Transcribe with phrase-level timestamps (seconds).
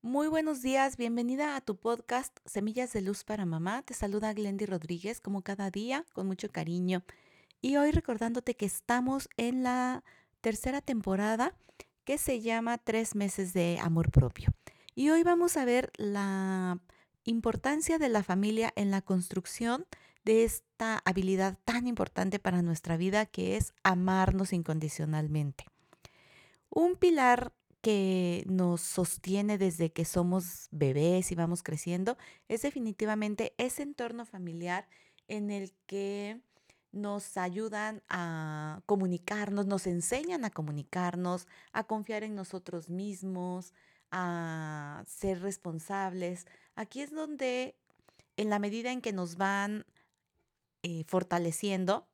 [0.00, 3.82] Muy buenos días, bienvenida a tu podcast Semillas de Luz para Mamá.
[3.82, 7.02] Te saluda Glendy Rodríguez como cada día, con mucho cariño.
[7.60, 10.04] Y hoy recordándote que estamos en la
[10.40, 11.52] tercera temporada
[12.04, 14.50] que se llama Tres meses de amor propio.
[14.94, 16.78] Y hoy vamos a ver la
[17.24, 19.84] importancia de la familia en la construcción
[20.24, 25.66] de esta habilidad tan importante para nuestra vida que es amarnos incondicionalmente.
[26.70, 32.16] Un pilar que nos sostiene desde que somos bebés y vamos creciendo
[32.48, 34.88] es definitivamente ese entorno familiar
[35.28, 36.40] en el que
[36.90, 43.74] nos ayudan a comunicarnos, nos enseñan a comunicarnos, a confiar en nosotros mismos,
[44.10, 46.46] a ser responsables.
[46.74, 47.76] Aquí es donde,
[48.36, 49.84] en la medida en que nos van
[50.82, 52.08] eh, fortaleciendo,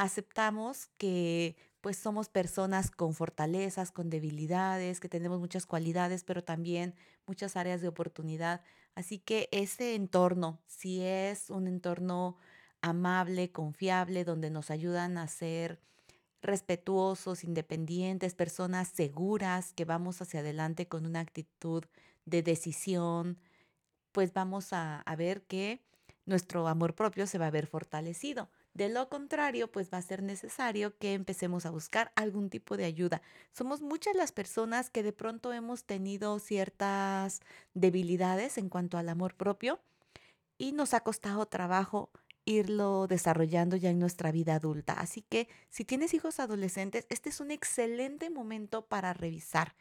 [0.00, 6.94] aceptamos que pues somos personas con fortalezas, con debilidades, que tenemos muchas cualidades, pero también
[7.26, 8.62] muchas áreas de oportunidad.
[8.94, 12.38] Así que ese entorno, si es un entorno
[12.80, 15.80] amable, confiable, donde nos ayudan a ser
[16.40, 21.84] respetuosos, independientes, personas seguras, que vamos hacia adelante con una actitud
[22.24, 23.38] de decisión,
[24.12, 25.82] pues vamos a, a ver que
[26.24, 28.48] nuestro amor propio se va a ver fortalecido.
[28.80, 32.86] De lo contrario, pues va a ser necesario que empecemos a buscar algún tipo de
[32.86, 33.20] ayuda.
[33.52, 37.42] Somos muchas las personas que de pronto hemos tenido ciertas
[37.74, 39.80] debilidades en cuanto al amor propio
[40.56, 42.08] y nos ha costado trabajo
[42.46, 44.94] irlo desarrollando ya en nuestra vida adulta.
[44.94, 49.74] Así que si tienes hijos adolescentes, este es un excelente momento para revisar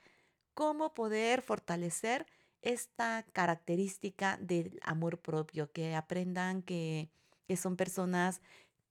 [0.54, 2.26] cómo poder fortalecer
[2.62, 7.10] esta característica del amor propio, que aprendan que,
[7.48, 8.42] que son personas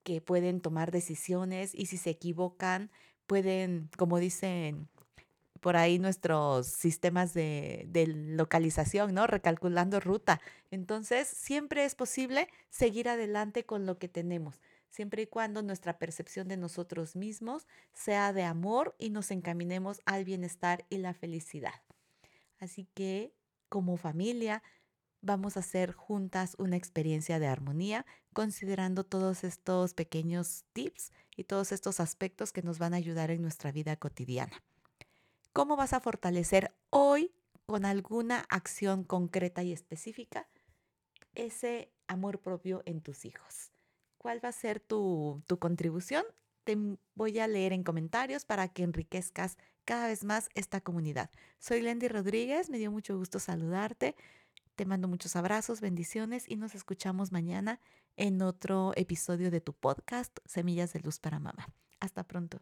[0.09, 2.91] que pueden tomar decisiones y si se equivocan,
[3.27, 4.89] pueden, como dicen
[5.61, 9.27] por ahí nuestros sistemas de, de, localización, ¿no?
[9.27, 10.41] Recalculando ruta.
[10.71, 16.49] Entonces, siempre es posible seguir adelante con lo que tenemos, siempre y cuando nuestra percepción
[16.49, 21.83] de nosotros mismos sea de amor y nos encaminemos al bienestar y la felicidad.
[22.59, 23.35] Así que,
[23.69, 24.63] como familia,
[25.21, 31.73] vamos a hacer juntas una experiencia de armonía, considerando todos estos pequeños tips y todos
[31.73, 34.63] estos aspectos que nos van a ayudar en nuestra vida cotidiana.
[35.53, 37.33] ¿Cómo vas a fortalecer hoy
[37.67, 40.49] con alguna acción concreta y específica
[41.35, 43.73] ese amor propio en tus hijos?
[44.19, 46.25] ¿Cuál va a ser tu, tu contribución?
[46.65, 46.77] Te
[47.15, 51.31] voy a leer en comentarios para que enriquezcas cada vez más esta comunidad.
[51.59, 54.17] Soy Lendy Rodríguez, me dio mucho gusto saludarte.
[54.79, 57.81] Te mando muchos abrazos, bendiciones y nos escuchamos mañana
[58.17, 61.67] en otro episodio de tu podcast Semillas de Luz para Mamá.
[61.99, 62.61] Hasta pronto.